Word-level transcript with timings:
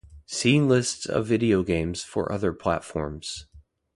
See 0.25 0.59
Lists 0.59 1.05
of 1.05 1.27
video 1.27 1.61
games 1.61 2.03
for 2.03 2.31
other 2.31 2.53
platforms. 2.53 3.45